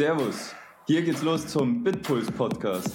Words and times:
Servus, 0.00 0.54
hier 0.86 1.02
geht's 1.02 1.20
los 1.20 1.46
zum 1.46 1.84
Bitpuls 1.84 2.30
Podcast. 2.30 2.88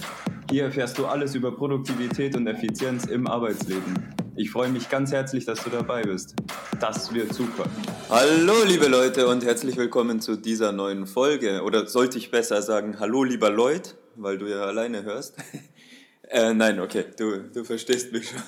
Hier 0.50 0.64
erfährst 0.64 0.98
du 0.98 1.06
alles 1.06 1.36
über 1.36 1.54
Produktivität 1.54 2.34
und 2.34 2.48
Effizienz 2.48 3.04
im 3.04 3.28
Arbeitsleben. 3.28 4.12
Ich 4.34 4.50
freue 4.50 4.70
mich 4.70 4.88
ganz 4.88 5.12
herzlich, 5.12 5.44
dass 5.44 5.62
du 5.62 5.70
dabei 5.70 6.02
bist. 6.02 6.34
Das 6.80 7.14
wird 7.14 7.32
super. 7.32 7.66
Hallo 8.10 8.54
liebe 8.66 8.88
Leute 8.88 9.28
und 9.28 9.44
herzlich 9.44 9.76
willkommen 9.76 10.20
zu 10.20 10.34
dieser 10.34 10.72
neuen 10.72 11.06
Folge. 11.06 11.62
Oder 11.62 11.86
sollte 11.86 12.18
ich 12.18 12.32
besser 12.32 12.60
sagen, 12.60 12.98
hallo 12.98 13.22
lieber 13.22 13.50
Leut, 13.50 13.94
weil 14.16 14.36
du 14.36 14.46
ja 14.46 14.62
alleine 14.62 15.04
hörst. 15.04 15.36
äh, 16.22 16.54
nein, 16.54 16.80
okay, 16.80 17.04
du, 17.16 17.38
du 17.54 17.62
verstehst 17.62 18.10
mich 18.10 18.30
schon. 18.30 18.40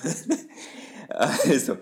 also, 1.07 1.77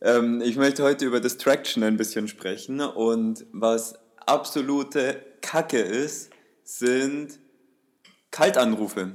ähm, 0.00 0.40
ich 0.40 0.54
möchte 0.54 0.84
heute 0.84 1.04
über 1.04 1.18
Distraction 1.18 1.82
ein 1.82 1.96
bisschen 1.96 2.28
sprechen 2.28 2.78
und 2.80 3.44
was 3.50 3.96
absolute 4.24 5.31
Kacke 5.42 5.78
ist, 5.78 6.30
sind 6.64 7.38
Kaltanrufe. 8.30 9.12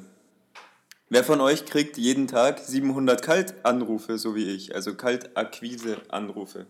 Wer 1.09 1.23
von 1.23 1.41
euch 1.41 1.65
kriegt 1.65 1.97
jeden 1.97 2.27
Tag 2.27 2.59
700 2.59 3.21
Kaltanrufe, 3.21 4.17
so 4.17 4.35
wie 4.35 4.53
ich, 4.53 4.75
also 4.75 4.93
Kaltakquise-Anrufe? 4.93 6.67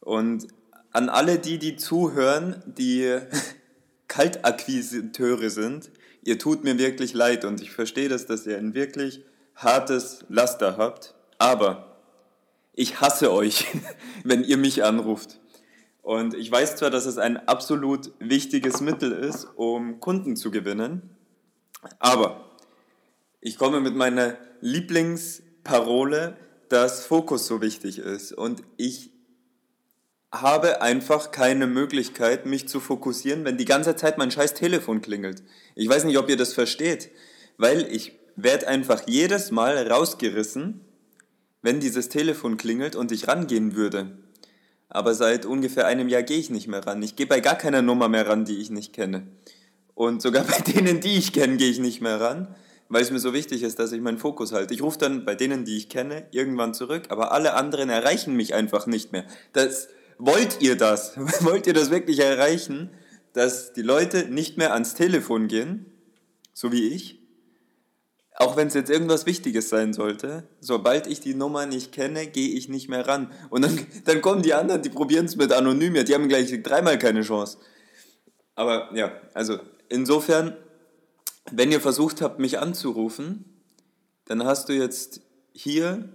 Und 0.00 0.48
an 0.90 1.08
alle 1.08 1.38
die, 1.38 1.58
die 1.58 1.76
zuhören, 1.76 2.62
die 2.66 3.18
Kaltakquisiteure 4.08 5.50
sind, 5.50 5.90
ihr 6.24 6.38
tut 6.38 6.64
mir 6.64 6.78
wirklich 6.78 7.12
leid 7.12 7.44
und 7.44 7.60
ich 7.60 7.70
verstehe 7.70 8.08
das, 8.08 8.26
dass 8.26 8.46
ihr 8.46 8.56
ein 8.56 8.74
wirklich 8.74 9.22
hartes 9.54 10.24
Laster 10.28 10.78
habt, 10.78 11.14
aber 11.36 12.00
ich 12.72 13.00
hasse 13.00 13.32
euch, 13.32 13.66
wenn 14.24 14.44
ihr 14.44 14.56
mich 14.56 14.82
anruft. 14.82 15.40
Und 16.02 16.34
ich 16.34 16.50
weiß 16.50 16.76
zwar, 16.76 16.90
dass 16.90 17.06
es 17.06 17.18
ein 17.18 17.36
absolut 17.48 18.12
wichtiges 18.18 18.80
Mittel 18.80 19.12
ist, 19.12 19.46
um 19.56 20.00
Kunden 20.00 20.36
zu 20.36 20.50
gewinnen, 20.50 21.10
aber 21.98 22.44
ich 23.40 23.58
komme 23.58 23.80
mit 23.80 23.94
meiner 23.94 24.36
Lieblingsparole, 24.60 26.36
dass 26.68 27.06
Fokus 27.06 27.46
so 27.46 27.60
wichtig 27.60 27.98
ist. 27.98 28.32
Und 28.32 28.62
ich 28.76 29.10
habe 30.32 30.82
einfach 30.82 31.30
keine 31.30 31.66
Möglichkeit, 31.66 32.46
mich 32.46 32.68
zu 32.68 32.80
fokussieren, 32.80 33.44
wenn 33.44 33.56
die 33.56 33.64
ganze 33.64 33.96
Zeit 33.96 34.18
mein 34.18 34.30
scheiß 34.30 34.54
Telefon 34.54 35.00
klingelt. 35.00 35.42
Ich 35.74 35.88
weiß 35.88 36.04
nicht, 36.04 36.18
ob 36.18 36.28
ihr 36.28 36.36
das 36.36 36.52
versteht, 36.52 37.10
weil 37.56 37.86
ich 37.90 38.18
werde 38.36 38.68
einfach 38.68 39.02
jedes 39.06 39.50
Mal 39.50 39.90
rausgerissen, 39.90 40.80
wenn 41.62 41.80
dieses 41.80 42.08
Telefon 42.08 42.56
klingelt 42.56 42.94
und 42.94 43.10
ich 43.10 43.26
rangehen 43.28 43.74
würde 43.74 44.18
aber 44.88 45.14
seit 45.14 45.46
ungefähr 45.46 45.86
einem 45.86 46.08
Jahr 46.08 46.22
gehe 46.22 46.38
ich 46.38 46.50
nicht 46.50 46.68
mehr 46.68 46.86
ran. 46.86 47.02
Ich 47.02 47.16
gehe 47.16 47.26
bei 47.26 47.40
gar 47.40 47.56
keiner 47.56 47.82
Nummer 47.82 48.08
mehr 48.08 48.26
ran, 48.26 48.44
die 48.44 48.58
ich 48.58 48.70
nicht 48.70 48.92
kenne. 48.92 49.26
Und 49.94 50.22
sogar 50.22 50.44
bei 50.44 50.58
denen, 50.58 51.00
die 51.00 51.18
ich 51.18 51.32
kenne, 51.32 51.56
gehe 51.56 51.70
ich 51.70 51.78
nicht 51.78 52.00
mehr 52.00 52.20
ran, 52.20 52.54
weil 52.88 53.02
es 53.02 53.10
mir 53.10 53.18
so 53.18 53.32
wichtig 53.32 53.62
ist, 53.62 53.78
dass 53.78 53.92
ich 53.92 54.00
meinen 54.00 54.18
Fokus 54.18 54.52
halte. 54.52 54.72
Ich 54.72 54.82
rufe 54.82 54.98
dann 54.98 55.24
bei 55.24 55.34
denen, 55.34 55.64
die 55.64 55.76
ich 55.76 55.88
kenne, 55.88 56.26
irgendwann 56.30 56.74
zurück, 56.74 57.04
aber 57.10 57.32
alle 57.32 57.54
anderen 57.54 57.90
erreichen 57.90 58.34
mich 58.34 58.54
einfach 58.54 58.86
nicht 58.86 59.12
mehr. 59.12 59.24
Das, 59.52 59.88
wollt 60.18 60.60
ihr 60.60 60.76
das? 60.76 61.16
wollt 61.44 61.66
ihr 61.66 61.74
das 61.74 61.90
wirklich 61.90 62.18
erreichen, 62.20 62.90
dass 63.32 63.72
die 63.72 63.82
Leute 63.82 64.28
nicht 64.28 64.56
mehr 64.58 64.72
ans 64.72 64.94
Telefon 64.94 65.48
gehen, 65.48 65.86
so 66.52 66.72
wie 66.72 66.88
ich, 66.88 67.17
auch 68.40 68.56
wenn 68.56 68.68
es 68.68 68.74
jetzt 68.74 68.88
irgendwas 68.88 69.26
Wichtiges 69.26 69.68
sein 69.68 69.92
sollte, 69.92 70.44
sobald 70.60 71.08
ich 71.08 71.20
die 71.20 71.34
Nummer 71.34 71.66
nicht 71.66 71.90
kenne, 71.90 72.28
gehe 72.28 72.50
ich 72.50 72.68
nicht 72.68 72.88
mehr 72.88 73.06
ran. 73.08 73.32
Und 73.50 73.62
dann, 73.62 73.86
dann 74.04 74.22
kommen 74.22 74.42
die 74.42 74.54
anderen, 74.54 74.80
die 74.80 74.90
probieren 74.90 75.26
es 75.26 75.34
mit 75.34 75.52
anonym, 75.52 75.94
die 75.94 76.14
haben 76.14 76.28
gleich 76.28 76.62
dreimal 76.62 76.98
keine 76.98 77.22
Chance. 77.22 77.58
Aber 78.54 78.94
ja, 78.94 79.12
also 79.34 79.58
insofern, 79.88 80.56
wenn 81.50 81.72
ihr 81.72 81.80
versucht 81.80 82.22
habt, 82.22 82.38
mich 82.38 82.60
anzurufen, 82.60 83.44
dann 84.26 84.44
hast 84.44 84.68
du 84.68 84.72
jetzt 84.72 85.20
hier, 85.52 86.08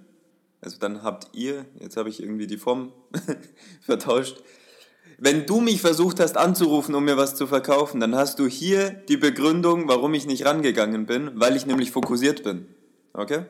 also 0.61 0.77
dann 0.77 1.03
habt 1.03 1.35
ihr, 1.35 1.65
jetzt 1.79 1.97
habe 1.97 2.07
ich 2.07 2.21
irgendwie 2.21 2.47
die 2.47 2.57
Form 2.57 2.93
vertauscht, 3.81 4.41
wenn 5.17 5.45
du 5.45 5.61
mich 5.61 5.81
versucht 5.81 6.19
hast 6.19 6.37
anzurufen, 6.37 6.95
um 6.95 7.05
mir 7.05 7.17
was 7.17 7.35
zu 7.35 7.47
verkaufen, 7.47 7.99
dann 7.99 8.15
hast 8.15 8.39
du 8.39 8.47
hier 8.47 8.89
die 8.91 9.17
Begründung, 9.17 9.87
warum 9.87 10.13
ich 10.13 10.25
nicht 10.25 10.45
rangegangen 10.45 11.05
bin, 11.05 11.31
weil 11.35 11.55
ich 11.55 11.65
nämlich 11.65 11.91
fokussiert 11.91 12.43
bin. 12.43 12.67
Okay? 13.13 13.45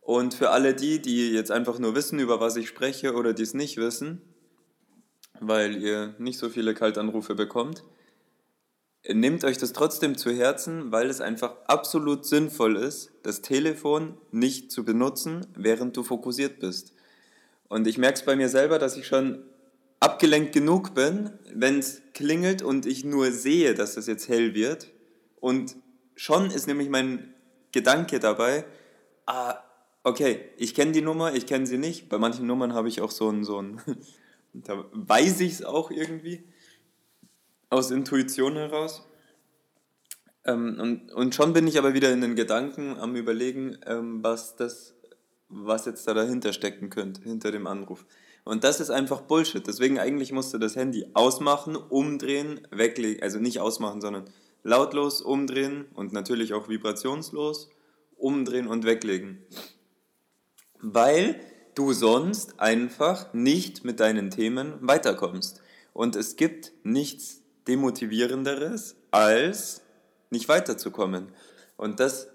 Und 0.00 0.34
für 0.34 0.50
alle 0.50 0.74
die, 0.74 1.00
die 1.00 1.30
jetzt 1.30 1.50
einfach 1.50 1.78
nur 1.78 1.94
wissen, 1.94 2.18
über 2.18 2.40
was 2.40 2.56
ich 2.56 2.68
spreche 2.68 3.14
oder 3.14 3.32
die 3.32 3.42
es 3.42 3.54
nicht 3.54 3.76
wissen, 3.76 4.22
weil 5.40 5.76
ihr 5.76 6.14
nicht 6.18 6.38
so 6.38 6.48
viele 6.48 6.74
Kaltanrufe 6.74 7.34
bekommt, 7.34 7.84
nehmt 9.08 9.44
euch 9.44 9.58
das 9.58 9.72
trotzdem 9.72 10.16
zu 10.16 10.30
Herzen, 10.30 10.92
weil 10.92 11.08
es 11.08 11.20
einfach 11.20 11.54
absolut 11.66 12.26
sinnvoll 12.26 12.76
ist, 12.76 13.12
das 13.22 13.40
Telefon 13.40 14.18
nicht 14.30 14.70
zu 14.70 14.84
benutzen, 14.84 15.46
während 15.56 15.96
du 15.96 16.02
fokussiert 16.02 16.60
bist. 16.60 16.92
Und 17.68 17.86
ich 17.86 17.98
merke 17.98 18.18
es 18.18 18.24
bei 18.24 18.36
mir 18.36 18.48
selber, 18.48 18.78
dass 18.78 18.96
ich 18.96 19.06
schon 19.06 19.44
abgelenkt 20.00 20.52
genug 20.52 20.94
bin, 20.94 21.30
wenn 21.52 21.78
es 21.78 22.02
klingelt 22.14 22.62
und 22.62 22.86
ich 22.86 23.04
nur 23.04 23.30
sehe, 23.30 23.74
dass 23.74 23.96
es 23.96 24.06
jetzt 24.06 24.28
hell 24.28 24.54
wird. 24.54 24.90
Und 25.36 25.76
schon 26.16 26.50
ist 26.50 26.66
nämlich 26.66 26.88
mein 26.88 27.34
Gedanke 27.72 28.18
dabei, 28.18 28.64
ah, 29.26 29.58
okay, 30.02 30.40
ich 30.56 30.74
kenne 30.74 30.92
die 30.92 31.02
Nummer, 31.02 31.34
ich 31.34 31.46
kenne 31.46 31.66
sie 31.66 31.78
nicht. 31.78 32.08
Bei 32.08 32.18
manchen 32.18 32.46
Nummern 32.46 32.72
habe 32.72 32.88
ich 32.88 33.00
auch 33.00 33.10
so 33.10 33.30
ein, 33.30 33.44
so 33.44 33.60
ein 33.60 33.80
da 34.52 34.84
weiß 34.92 35.40
ich 35.40 35.52
es 35.52 35.64
auch 35.64 35.90
irgendwie 35.90 36.44
aus 37.68 37.90
Intuition 37.90 38.56
heraus. 38.56 39.06
Ähm, 40.44 40.78
und, 40.80 41.12
und 41.12 41.34
schon 41.34 41.52
bin 41.52 41.66
ich 41.66 41.78
aber 41.78 41.94
wieder 41.94 42.12
in 42.12 42.20
den 42.20 42.34
Gedanken 42.34 42.96
am 42.98 43.14
Überlegen, 43.14 43.78
ähm, 43.86 44.22
was 44.22 44.56
das, 44.56 44.94
was 45.48 45.84
jetzt 45.84 46.08
da 46.08 46.14
dahinter 46.14 46.52
stecken 46.52 46.90
könnte, 46.90 47.22
hinter 47.22 47.52
dem 47.52 47.66
Anruf. 47.66 48.06
Und 48.44 48.64
das 48.64 48.80
ist 48.80 48.90
einfach 48.90 49.20
Bullshit. 49.22 49.66
Deswegen 49.66 49.98
eigentlich 49.98 50.32
musst 50.32 50.52
du 50.54 50.58
das 50.58 50.76
Handy 50.76 51.06
ausmachen, 51.14 51.76
umdrehen, 51.76 52.66
weglegen, 52.70 53.22
also 53.22 53.38
nicht 53.38 53.60
ausmachen, 53.60 54.00
sondern 54.00 54.24
lautlos 54.62 55.20
umdrehen 55.20 55.86
und 55.94 56.12
natürlich 56.12 56.52
auch 56.52 56.68
vibrationslos 56.68 57.70
umdrehen 58.16 58.66
und 58.66 58.84
weglegen. 58.84 59.44
Weil 60.80 61.40
du 61.74 61.92
sonst 61.92 62.60
einfach 62.60 63.32
nicht 63.32 63.84
mit 63.84 64.00
deinen 64.00 64.30
Themen 64.30 64.74
weiterkommst. 64.80 65.62
Und 65.92 66.16
es 66.16 66.36
gibt 66.36 66.72
nichts 66.82 67.42
demotivierenderes, 67.68 68.96
als 69.10 69.82
nicht 70.30 70.48
weiterzukommen. 70.48 71.28
Und 71.76 72.00
das 72.00 72.28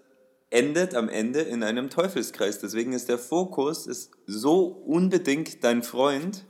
endet 0.56 0.96
am 0.96 1.10
Ende 1.10 1.42
in 1.42 1.64
einem 1.64 1.90
Teufelskreis. 1.90 2.60
Deswegen 2.60 2.94
ist 2.94 3.10
der 3.10 3.20
Fokus 3.20 3.88
ist 3.88 4.12
so 4.26 4.66
unbedingt 4.66 5.64
dein 5.64 5.84
Freund 5.84 6.46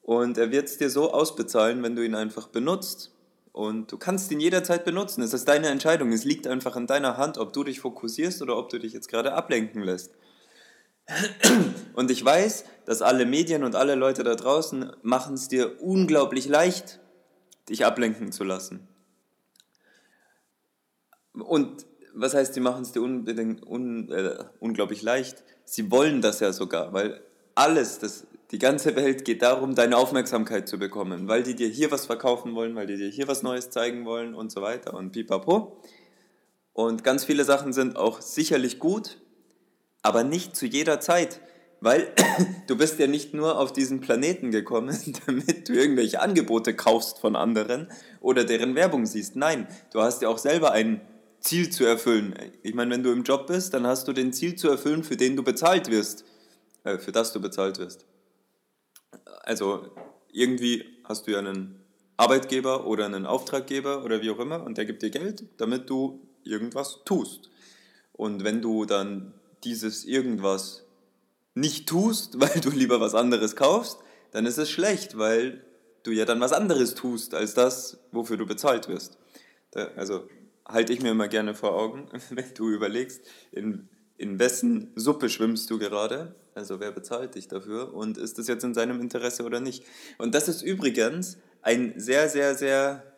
und 0.00 0.38
er 0.38 0.50
wird 0.50 0.68
es 0.68 0.78
dir 0.78 0.88
so 0.90 1.12
ausbezahlen, 1.12 1.82
wenn 1.82 1.94
du 1.94 2.04
ihn 2.04 2.14
einfach 2.14 2.48
benutzt. 2.48 3.12
Und 3.52 3.92
du 3.92 3.98
kannst 3.98 4.30
ihn 4.30 4.40
jederzeit 4.40 4.84
benutzen. 4.84 5.22
Es 5.22 5.34
ist 5.34 5.46
deine 5.48 5.68
Entscheidung. 5.68 6.12
Es 6.12 6.24
liegt 6.24 6.46
einfach 6.46 6.76
in 6.76 6.86
deiner 6.86 7.16
Hand, 7.16 7.36
ob 7.36 7.52
du 7.52 7.64
dich 7.64 7.80
fokussierst 7.80 8.40
oder 8.42 8.56
ob 8.56 8.70
du 8.70 8.78
dich 8.78 8.92
jetzt 8.92 9.08
gerade 9.08 9.34
ablenken 9.34 9.82
lässt. 9.82 10.14
Und 11.94 12.10
ich 12.10 12.24
weiß, 12.24 12.64
dass 12.86 13.02
alle 13.02 13.26
Medien 13.26 13.64
und 13.64 13.74
alle 13.74 13.96
Leute 13.96 14.22
da 14.22 14.34
draußen 14.34 14.92
machen 15.02 15.34
es 15.34 15.48
dir 15.48 15.82
unglaublich 15.82 16.48
leicht, 16.48 17.00
dich 17.68 17.84
ablenken 17.84 18.32
zu 18.32 18.44
lassen. 18.44 18.88
Und 21.34 21.86
was 22.20 22.34
heißt, 22.34 22.54
sie 22.54 22.60
machen 22.60 22.82
es 22.82 22.92
dir 22.92 23.02
unbedingt 23.02 23.66
un, 23.66 24.10
äh, 24.10 24.44
unglaublich 24.60 25.02
leicht? 25.02 25.42
Sie 25.64 25.90
wollen 25.90 26.20
das 26.20 26.40
ja 26.40 26.52
sogar, 26.52 26.92
weil 26.92 27.20
alles, 27.54 27.98
das, 27.98 28.26
die 28.50 28.58
ganze 28.58 28.96
Welt 28.96 29.24
geht 29.24 29.42
darum, 29.42 29.74
deine 29.74 29.96
Aufmerksamkeit 29.96 30.68
zu 30.68 30.78
bekommen, 30.78 31.28
weil 31.28 31.42
die 31.42 31.54
dir 31.54 31.68
hier 31.68 31.90
was 31.90 32.06
verkaufen 32.06 32.54
wollen, 32.54 32.74
weil 32.74 32.86
die 32.86 32.96
dir 32.96 33.08
hier 33.08 33.28
was 33.28 33.42
Neues 33.42 33.70
zeigen 33.70 34.04
wollen 34.04 34.34
und 34.34 34.50
so 34.50 34.62
weiter 34.62 34.94
und 34.94 35.12
pipapo. 35.12 35.80
Und 36.72 37.04
ganz 37.04 37.24
viele 37.24 37.44
Sachen 37.44 37.72
sind 37.72 37.96
auch 37.96 38.20
sicherlich 38.20 38.78
gut, 38.78 39.18
aber 40.02 40.24
nicht 40.24 40.56
zu 40.56 40.66
jeder 40.66 41.00
Zeit, 41.00 41.40
weil 41.80 42.12
du 42.66 42.76
bist 42.76 42.98
ja 42.98 43.06
nicht 43.06 43.34
nur 43.34 43.58
auf 43.58 43.72
diesen 43.72 44.00
Planeten 44.00 44.50
gekommen, 44.50 44.96
damit 45.26 45.68
du 45.68 45.72
irgendwelche 45.72 46.20
Angebote 46.20 46.74
kaufst 46.74 47.18
von 47.18 47.36
anderen 47.36 47.88
oder 48.20 48.44
deren 48.44 48.74
Werbung 48.74 49.06
siehst. 49.06 49.36
Nein, 49.36 49.66
du 49.92 50.00
hast 50.00 50.22
ja 50.22 50.28
auch 50.28 50.38
selber 50.38 50.72
einen 50.72 51.00
Ziel 51.40 51.70
zu 51.70 51.84
erfüllen. 51.84 52.34
Ich 52.62 52.74
meine, 52.74 52.92
wenn 52.92 53.02
du 53.02 53.10
im 53.12 53.22
Job 53.22 53.46
bist, 53.46 53.74
dann 53.74 53.86
hast 53.86 54.06
du 54.08 54.12
den 54.12 54.32
Ziel 54.32 54.56
zu 54.56 54.68
erfüllen, 54.68 55.04
für 55.04 55.16
den 55.16 55.36
du 55.36 55.42
bezahlt 55.42 55.90
wirst, 55.90 56.24
äh, 56.84 56.98
für 56.98 57.12
das 57.12 57.32
du 57.32 57.40
bezahlt 57.40 57.78
wirst. 57.78 58.06
Also 59.42 59.90
irgendwie 60.32 60.84
hast 61.04 61.26
du 61.26 61.32
ja 61.32 61.38
einen 61.38 61.80
Arbeitgeber 62.16 62.86
oder 62.86 63.06
einen 63.06 63.26
Auftraggeber 63.26 64.04
oder 64.04 64.22
wie 64.22 64.30
auch 64.30 64.38
immer 64.38 64.62
und 64.62 64.76
der 64.76 64.84
gibt 64.84 65.02
dir 65.02 65.10
Geld, 65.10 65.44
damit 65.56 65.88
du 65.88 66.20
irgendwas 66.44 67.00
tust. 67.04 67.50
Und 68.12 68.44
wenn 68.44 68.60
du 68.60 68.84
dann 68.84 69.32
dieses 69.64 70.04
irgendwas 70.04 70.84
nicht 71.54 71.88
tust, 71.88 72.38
weil 72.40 72.60
du 72.60 72.70
lieber 72.70 73.00
was 73.00 73.14
anderes 73.14 73.56
kaufst, 73.56 73.98
dann 74.32 74.46
ist 74.46 74.58
es 74.58 74.70
schlecht, 74.70 75.18
weil 75.18 75.64
du 76.02 76.12
ja 76.12 76.24
dann 76.24 76.40
was 76.40 76.52
anderes 76.52 76.94
tust 76.94 77.34
als 77.34 77.54
das, 77.54 77.98
wofür 78.12 78.36
du 78.36 78.46
bezahlt 78.46 78.88
wirst. 78.88 79.18
Also 79.96 80.28
halte 80.66 80.92
ich 80.92 81.02
mir 81.02 81.10
immer 81.10 81.28
gerne 81.28 81.54
vor 81.54 81.74
Augen, 81.74 82.08
wenn 82.30 82.54
du 82.54 82.70
überlegst, 82.70 83.22
in, 83.52 83.88
in 84.16 84.38
wessen 84.38 84.92
Suppe 84.94 85.28
schwimmst 85.28 85.70
du 85.70 85.78
gerade, 85.78 86.34
also 86.54 86.80
wer 86.80 86.92
bezahlt 86.92 87.34
dich 87.34 87.48
dafür 87.48 87.94
und 87.94 88.18
ist 88.18 88.38
das 88.38 88.48
jetzt 88.48 88.64
in 88.64 88.74
seinem 88.74 89.00
Interesse 89.00 89.44
oder 89.44 89.60
nicht. 89.60 89.84
Und 90.18 90.34
das 90.34 90.48
ist 90.48 90.62
übrigens 90.62 91.38
ein 91.62 91.94
sehr, 91.96 92.28
sehr, 92.28 92.54
sehr 92.54 93.14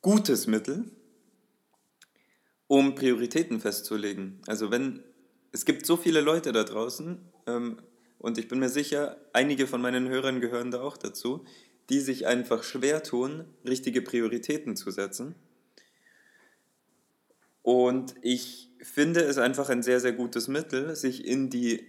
gutes 0.00 0.46
Mittel, 0.46 0.90
um 2.66 2.94
Prioritäten 2.94 3.60
festzulegen. 3.60 4.40
Also 4.46 4.70
wenn 4.70 5.02
es 5.52 5.64
gibt 5.64 5.86
so 5.86 5.96
viele 5.96 6.20
Leute 6.20 6.52
da 6.52 6.64
draußen 6.64 7.18
ähm, 7.46 7.78
und 8.18 8.38
ich 8.38 8.48
bin 8.48 8.58
mir 8.58 8.68
sicher, 8.68 9.16
einige 9.32 9.66
von 9.66 9.80
meinen 9.80 10.08
Hörern 10.08 10.40
gehören 10.40 10.70
da 10.70 10.82
auch 10.82 10.96
dazu, 10.96 11.44
die 11.88 12.00
sich 12.00 12.26
einfach 12.26 12.62
schwer 12.62 13.02
tun, 13.02 13.44
richtige 13.66 14.02
Prioritäten 14.02 14.76
zu 14.76 14.90
setzen. 14.90 15.34
Und 17.68 18.14
ich 18.22 18.70
finde 18.80 19.20
es 19.20 19.36
einfach 19.36 19.68
ein 19.68 19.82
sehr, 19.82 20.00
sehr 20.00 20.14
gutes 20.14 20.48
Mittel, 20.48 20.96
sich 20.96 21.26
in, 21.26 21.50
die, 21.50 21.86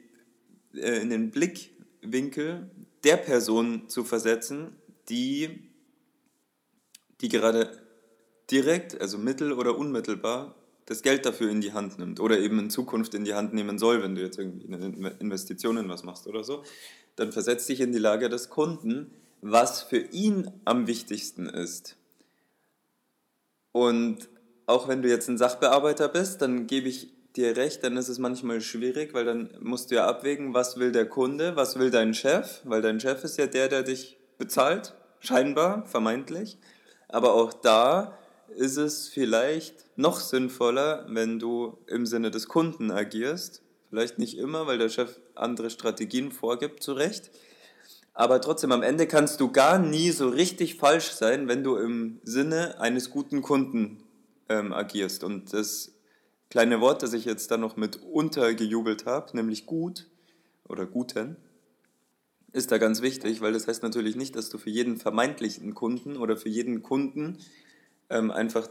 äh, 0.74 1.00
in 1.00 1.10
den 1.10 1.32
Blickwinkel 1.32 2.70
der 3.06 3.16
Person 3.16 3.88
zu 3.88 4.04
versetzen, 4.04 4.76
die, 5.08 5.72
die 7.22 7.30
gerade 7.30 7.82
direkt, 8.52 9.00
also 9.00 9.18
mittel- 9.18 9.54
oder 9.54 9.78
unmittelbar, 9.78 10.54
das 10.86 11.02
Geld 11.02 11.26
dafür 11.26 11.50
in 11.50 11.62
die 11.62 11.72
Hand 11.72 11.98
nimmt 11.98 12.20
oder 12.20 12.40
eben 12.40 12.60
in 12.60 12.70
Zukunft 12.70 13.14
in 13.14 13.24
die 13.24 13.36
Hand 13.36 13.54
nehmen 13.54 13.80
soll, 13.80 14.04
wenn 14.04 14.16
du 14.16 14.22
jetzt 14.22 14.38
irgendwie 14.38 14.68
eine 14.68 15.12
Investition 15.22 15.78
in 15.78 15.88
was 15.88 16.04
machst 16.04 16.28
oder 16.28 16.44
so, 16.44 16.66
dann 17.16 17.32
versetzt 17.32 17.70
dich 17.70 17.80
in 17.80 17.94
die 17.94 18.00
Lage 18.00 18.28
des 18.28 18.50
Kunden, 18.50 19.14
was 19.40 19.82
für 19.82 20.00
ihn 20.00 20.52
am 20.66 20.88
wichtigsten 20.88 21.48
ist. 21.48 21.96
Und 23.72 24.28
auch 24.70 24.88
wenn 24.88 25.02
du 25.02 25.10
jetzt 25.10 25.28
ein 25.28 25.38
Sachbearbeiter 25.40 26.08
bist, 26.08 26.44
dann 26.44 26.68
gebe 26.68 26.88
ich 26.88 27.12
dir 27.36 27.58
recht, 27.58 27.84
dann 27.84 27.98
ist 27.98 28.08
es 28.08 28.20
manchmal 28.20 28.62
schwierig, 28.62 29.16
weil 29.16 29.26
dann 29.26 29.50
musst 29.60 29.90
du 29.90 29.96
ja 29.96 30.08
abwägen, 30.08 30.54
was 30.54 30.78
will 30.78 30.92
der 30.92 31.08
Kunde, 31.08 31.56
was 31.56 31.80
will 31.80 31.90
dein 31.90 32.14
Chef, 32.14 32.62
weil 32.66 32.82
dein 32.82 33.00
Chef 33.00 33.24
ist 33.24 33.38
ja 33.38 33.48
der, 33.48 33.68
der 33.68 33.82
dich 33.82 34.20
bezahlt, 34.38 34.94
scheinbar, 35.20 35.86
vermeintlich. 35.88 36.60
Aber 37.08 37.34
auch 37.34 37.52
da 37.52 38.18
ist 38.56 38.78
es 38.78 39.08
vielleicht 39.08 39.86
noch 39.98 40.20
sinnvoller, 40.20 41.06
wenn 41.10 41.40
du 41.40 41.80
im 41.88 42.06
Sinne 42.06 42.30
des 42.30 42.48
Kunden 42.48 42.92
agierst. 42.92 43.64
Vielleicht 43.90 44.20
nicht 44.20 44.38
immer, 44.38 44.68
weil 44.68 44.78
der 44.78 44.90
Chef 44.90 45.20
andere 45.34 45.72
Strategien 45.72 46.32
vorgibt, 46.32 46.84
zu 46.84 46.94
Recht. 46.94 47.32
Aber 48.14 48.40
trotzdem, 48.40 48.72
am 48.72 48.84
Ende 48.84 49.08
kannst 49.08 49.40
du 49.40 49.52
gar 49.52 49.80
nie 49.80 50.12
so 50.12 50.30
richtig 50.30 50.76
falsch 50.76 51.10
sein, 51.12 51.48
wenn 51.48 51.64
du 51.64 51.76
im 51.76 52.20
Sinne 52.24 52.80
eines 52.80 53.10
guten 53.10 53.42
Kunden 53.42 54.04
ähm, 54.50 54.74
agierst. 54.74 55.24
Und 55.24 55.54
das 55.54 55.94
kleine 56.50 56.82
Wort, 56.82 57.04
das 57.04 57.14
ich 57.14 57.26
jetzt 57.26 57.50
da 57.52 57.58
noch 57.58 57.78
mit 57.78 58.02
untergejubelt 58.02 59.06
habe, 59.06 59.36
nämlich 59.36 59.66
gut 59.66 60.08
oder 60.68 60.86
guten, 60.86 61.38
ist 62.52 62.72
da 62.72 62.80
ganz 62.80 63.02
wichtig, 63.02 63.42
weil 63.42 63.54
das 63.54 63.68
heißt 63.68 63.84
natürlich 63.84 64.16
nicht, 64.16 64.36
dass 64.36 64.50
du 64.50 64.58
für 64.58 64.72
jeden 64.72 64.98
vermeintlichen 64.98 65.76
Kunden 65.76 66.18
oder 66.18 66.36
für 66.36 66.50
jeden 66.50 66.82
Kunden 66.82 67.38
ähm, 68.10 68.32
einfach 68.32 68.68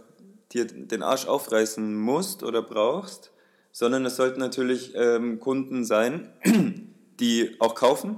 dir 0.53 0.67
den 0.67 1.03
Arsch 1.03 1.27
aufreißen 1.27 1.95
musst 1.95 2.43
oder 2.43 2.63
brauchst, 2.63 3.33
sondern 3.71 4.05
es 4.07 4.17
sollten 4.17 4.41
natürlich 4.41 4.93
ähm, 4.97 5.39
Kunden 5.39 5.85
sein, 5.85 6.33
die 7.21 7.57
auch 7.61 7.75
kaufen. 7.75 8.17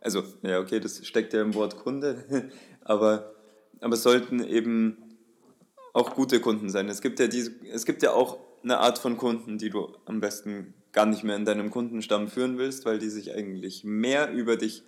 Also, 0.00 0.22
ja, 0.42 0.60
okay, 0.60 0.80
das 0.80 1.06
steckt 1.06 1.32
ja 1.32 1.40
im 1.40 1.54
Wort 1.54 1.76
Kunde, 1.78 2.50
aber, 2.84 3.32
aber 3.80 3.94
es 3.94 4.02
sollten 4.02 4.44
eben 4.44 5.07
auch 5.98 6.14
gute 6.14 6.40
Kunden 6.40 6.70
sein. 6.70 6.88
Es 6.88 7.02
gibt, 7.02 7.20
ja 7.20 7.26
diese, 7.26 7.52
es 7.72 7.84
gibt 7.84 8.02
ja 8.02 8.12
auch 8.12 8.38
eine 8.62 8.78
Art 8.78 8.98
von 8.98 9.16
Kunden, 9.16 9.58
die 9.58 9.70
du 9.70 9.88
am 10.04 10.20
besten 10.20 10.74
gar 10.92 11.06
nicht 11.06 11.24
mehr 11.24 11.36
in 11.36 11.44
deinem 11.44 11.70
Kundenstamm 11.70 12.28
führen 12.28 12.58
willst, 12.58 12.86
weil 12.86 12.98
die 12.98 13.10
sich 13.10 13.34
eigentlich 13.34 13.84
mehr 13.84 14.32
über 14.32 14.56
dich 14.56 14.82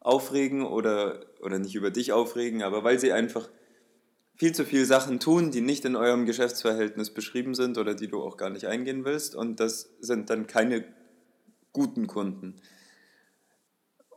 aufregen 0.00 0.64
oder, 0.64 1.26
oder 1.40 1.58
nicht 1.58 1.74
über 1.74 1.90
dich 1.90 2.12
aufregen, 2.12 2.62
aber 2.62 2.84
weil 2.84 2.98
sie 2.98 3.12
einfach 3.12 3.48
viel 4.36 4.52
zu 4.52 4.64
viele 4.64 4.84
Sachen 4.84 5.20
tun, 5.20 5.50
die 5.50 5.60
nicht 5.60 5.84
in 5.84 5.96
eurem 5.96 6.26
Geschäftsverhältnis 6.26 7.10
beschrieben 7.10 7.54
sind 7.54 7.78
oder 7.78 7.94
die 7.94 8.08
du 8.08 8.22
auch 8.22 8.36
gar 8.36 8.50
nicht 8.50 8.66
eingehen 8.66 9.04
willst. 9.04 9.34
Und 9.34 9.60
das 9.60 9.90
sind 10.00 10.28
dann 10.28 10.46
keine 10.46 10.84
guten 11.72 12.06
Kunden. 12.06 12.56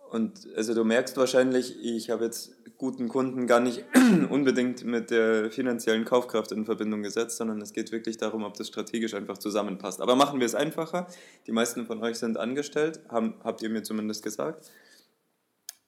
Und 0.09 0.47
also 0.55 0.73
du 0.73 0.83
merkst 0.83 1.17
wahrscheinlich, 1.17 1.77
ich 1.83 2.09
habe 2.09 2.25
jetzt 2.25 2.55
guten 2.77 3.07
Kunden 3.07 3.47
gar 3.47 3.59
nicht 3.59 3.85
unbedingt 4.29 4.85
mit 4.85 5.09
der 5.09 5.49
finanziellen 5.49 6.05
Kaufkraft 6.05 6.51
in 6.51 6.65
Verbindung 6.65 7.01
gesetzt, 7.01 7.37
sondern 7.37 7.61
es 7.61 7.73
geht 7.73 7.91
wirklich 7.91 8.17
darum, 8.17 8.43
ob 8.43 8.55
das 8.55 8.67
strategisch 8.67 9.13
einfach 9.13 9.37
zusammenpasst. 9.37 10.01
Aber 10.01 10.15
machen 10.15 10.39
wir 10.39 10.45
es 10.45 10.55
einfacher. 10.55 11.07
Die 11.47 11.51
meisten 11.51 11.85
von 11.85 12.01
euch 12.03 12.17
sind 12.17 12.37
angestellt, 12.37 13.01
haben, 13.09 13.35
habt 13.43 13.61
ihr 13.61 13.69
mir 13.69 13.83
zumindest 13.83 14.23
gesagt. 14.23 14.71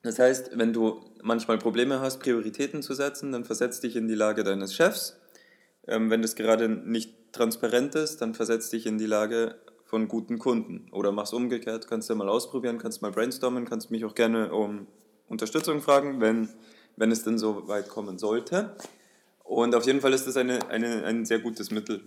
Das 0.02 0.18
heißt, 0.18 0.58
wenn 0.58 0.74
du 0.74 1.02
manchmal 1.22 1.58
Probleme 1.58 2.00
hast, 2.00 2.20
Prioritäten 2.20 2.82
zu 2.82 2.94
setzen, 2.94 3.32
dann 3.32 3.44
versetz 3.44 3.82
dich 3.82 3.96
in 3.96 4.08
die 4.08 4.16
Lage 4.16 4.44
deines 4.44 4.74
Chefs. 4.74 5.20
Ähm, 5.88 6.10
wenn 6.10 6.22
das 6.22 6.36
gerade 6.36 6.70
nicht 6.70 7.34
transparent 7.34 7.96
ist, 7.96 8.22
dann 8.22 8.34
versetz 8.34 8.70
dich 8.70 8.86
in 8.86 8.98
die 8.98 9.06
Lage 9.06 9.56
von 9.86 10.08
guten 10.08 10.40
Kunden. 10.40 10.88
Oder 10.92 11.12
mach's 11.12 11.34
umgekehrt, 11.34 11.88
kannst 11.88 12.10
du 12.10 12.16
mal 12.16 12.30
ausprobieren, 12.30 12.78
kannst 12.78 13.02
mal 13.02 13.12
brainstormen, 13.12 13.66
kannst 13.66 13.92
mich 13.92 14.06
auch 14.06 14.16
gerne 14.16 14.54
um 14.54 14.88
Unterstützung 15.28 15.82
fragen, 15.82 16.22
wenn, 16.22 16.50
wenn 17.00 17.12
es 17.12 17.24
denn 17.24 17.40
so 17.40 17.68
weit 17.68 17.90
kommen 17.90 18.20
sollte. 18.20 18.76
Und 19.44 19.74
auf 19.74 19.86
jeden 19.86 20.02
Fall 20.02 20.14
ist 20.14 20.28
das 20.28 20.38
eine, 20.38 20.70
eine, 20.70 21.06
ein 21.06 21.26
sehr 21.26 21.40
gutes 21.40 21.72
Mittel 21.72 22.02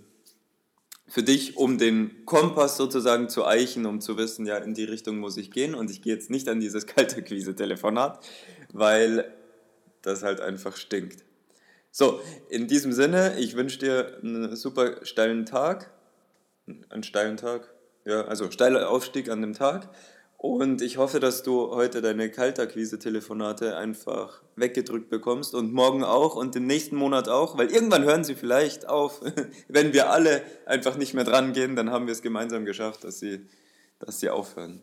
für 1.09 1.23
dich, 1.23 1.57
um 1.57 1.77
den 1.77 2.25
Kompass 2.25 2.77
sozusagen 2.77 3.29
zu 3.29 3.45
eichen, 3.45 3.85
um 3.87 4.01
zu 4.01 4.17
wissen, 4.17 4.47
ja, 4.47 4.59
in 4.59 4.75
die 4.75 4.85
Richtung 4.85 5.19
muss 5.19 5.37
ich 5.37 5.51
gehen. 5.51 5.75
Und 5.75 5.91
ich 5.91 6.03
gehe 6.03 6.15
jetzt 6.15 6.31
nicht 6.31 6.49
an 6.49 6.61
dieses 6.61 6.87
kalte 6.87 7.23
Quise-Telefonat, 7.23 8.25
weil 8.73 9.33
das 10.03 10.23
halt 10.23 10.41
einfach 10.41 10.77
stinkt. 10.77 11.25
So, 11.91 12.21
in 12.49 12.69
diesem 12.69 12.93
Sinne, 12.93 13.39
ich 13.39 13.57
wünsche 13.57 13.79
dir 13.79 14.19
einen 14.23 14.55
super 14.57 15.05
steilen 15.05 15.45
Tag. 15.45 15.91
Einen 16.89 17.03
steilen 17.03 17.37
Tag? 17.37 17.75
Ja, 18.05 18.23
also 18.25 18.51
steiler 18.51 18.89
Aufstieg 18.89 19.29
an 19.29 19.43
dem 19.43 19.53
Tag. 19.55 19.89
Und 20.43 20.83
ich 20.83 20.97
hoffe, 20.97 21.21
dass 21.21 21.45
du 21.45 21.71
heute 21.71 22.03
deine 22.03 22.29
Kaltakquise-Telefonate 22.29 23.77
einfach 23.77 24.43
weggedrückt 24.57 25.09
bekommst 25.09 25.55
und 25.55 25.73
morgen 25.73 26.03
auch 26.03 26.35
und 26.35 26.57
im 26.57 26.67
nächsten 26.67 26.97
Monat 26.97 27.29
auch, 27.29 27.57
weil 27.57 27.71
irgendwann 27.71 28.03
hören 28.03 28.25
sie 28.25 28.35
vielleicht 28.35 28.89
auf. 28.89 29.21
Wenn 29.69 29.93
wir 29.93 30.11
alle 30.11 30.43
einfach 30.67 30.97
nicht 30.97 31.15
mehr 31.15 31.23
dran 31.23 31.53
gehen, 31.53 31.77
dann 31.77 31.91
haben 31.91 32.07
wir 32.07 32.13
es 32.13 32.23
gemeinsam 32.23 32.65
geschafft, 32.65 33.05
dass 33.05 33.21
sie, 33.21 33.47
dass 34.01 34.19
sie 34.19 34.31
aufhören. 34.31 34.83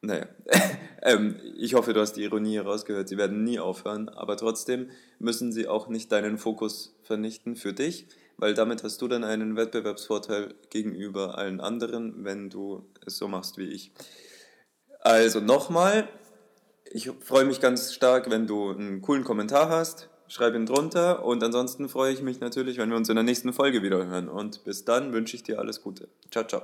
Naja, 0.00 0.26
ähm, 1.02 1.36
ich 1.56 1.74
hoffe, 1.74 1.92
du 1.92 2.00
hast 2.00 2.14
die 2.14 2.24
Ironie 2.24 2.56
herausgehört. 2.56 3.08
Sie 3.08 3.18
werden 3.18 3.44
nie 3.44 3.60
aufhören, 3.60 4.08
aber 4.08 4.36
trotzdem 4.36 4.90
müssen 5.20 5.52
sie 5.52 5.68
auch 5.68 5.86
nicht 5.86 6.10
deinen 6.10 6.36
Fokus 6.36 6.96
vernichten 7.04 7.54
für 7.54 7.74
dich, 7.74 8.08
weil 8.38 8.54
damit 8.54 8.82
hast 8.82 9.00
du 9.02 9.06
dann 9.06 9.22
einen 9.22 9.54
Wettbewerbsvorteil 9.54 10.52
gegenüber 10.68 11.38
allen 11.38 11.60
anderen, 11.60 12.24
wenn 12.24 12.50
du 12.50 12.84
es 13.06 13.18
so 13.18 13.28
machst 13.28 13.56
wie 13.56 13.68
ich. 13.68 13.92
Also 15.02 15.40
nochmal, 15.40 16.08
ich 16.84 17.10
freue 17.20 17.44
mich 17.44 17.60
ganz 17.60 17.92
stark, 17.92 18.30
wenn 18.30 18.46
du 18.46 18.70
einen 18.70 19.02
coolen 19.02 19.24
Kommentar 19.24 19.68
hast. 19.68 20.08
Schreib 20.28 20.54
ihn 20.54 20.64
drunter 20.64 21.24
und 21.24 21.42
ansonsten 21.42 21.88
freue 21.88 22.12
ich 22.12 22.22
mich 22.22 22.40
natürlich, 22.40 22.78
wenn 22.78 22.88
wir 22.88 22.96
uns 22.96 23.08
in 23.08 23.16
der 23.16 23.24
nächsten 23.24 23.52
Folge 23.52 23.82
wieder 23.82 24.06
hören. 24.06 24.28
Und 24.28 24.64
bis 24.64 24.84
dann 24.84 25.12
wünsche 25.12 25.36
ich 25.36 25.42
dir 25.42 25.58
alles 25.58 25.82
Gute. 25.82 26.08
Ciao, 26.30 26.46
ciao. 26.46 26.62